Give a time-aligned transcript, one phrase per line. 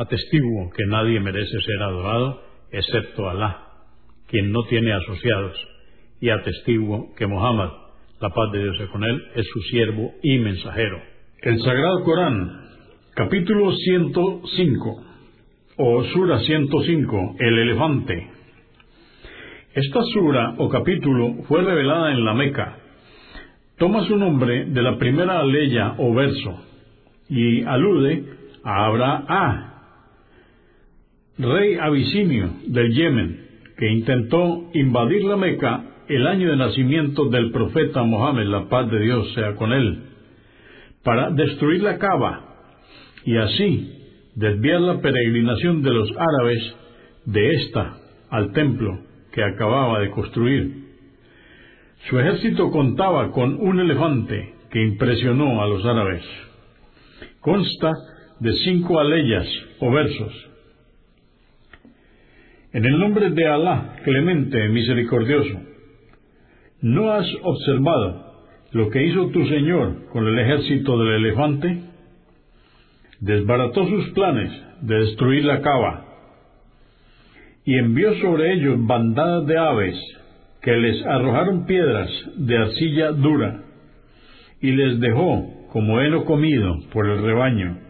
[0.00, 2.40] Atestiguo que nadie merece ser adorado
[2.72, 3.66] excepto Alá,
[4.28, 5.54] quien no tiene asociados,
[6.22, 7.68] y atestiguo que Muhammad,
[8.18, 11.02] la paz de Dios sea con él, es su siervo y mensajero.
[11.42, 12.62] El Sagrado Corán,
[13.14, 15.04] capítulo 105,
[15.76, 18.30] o Sura 105, el elefante.
[19.74, 22.78] Esta sura o capítulo fue revelada en la Meca.
[23.76, 26.64] Toma su nombre de la primera aleya o verso
[27.28, 28.24] y alude
[28.64, 29.69] a Abraham,
[31.42, 33.46] rey abisinio del Yemen,
[33.76, 39.00] que intentó invadir la Meca el año de nacimiento del profeta Mohammed, la paz de
[39.00, 40.02] Dios sea con él,
[41.04, 42.44] para destruir la Cava
[43.24, 43.92] y así
[44.34, 46.74] desviar la peregrinación de los árabes
[47.26, 47.96] de esta
[48.30, 48.98] al templo
[49.32, 50.74] que acababa de construir.
[52.08, 56.24] Su ejército contaba con un elefante que impresionó a los árabes.
[57.40, 57.92] Consta
[58.40, 59.46] de cinco aleyas
[59.80, 60.49] o versos
[62.72, 65.60] en el nombre de Alá, clemente, misericordioso,
[66.82, 68.30] ¿no has observado
[68.72, 71.82] lo que hizo tu Señor con el ejército del elefante?
[73.20, 74.52] Desbarató sus planes
[74.82, 76.06] de destruir la cava
[77.64, 79.96] y envió sobre ellos bandadas de aves
[80.62, 83.62] que les arrojaron piedras de arcilla dura
[84.60, 87.89] y les dejó como heno comido por el rebaño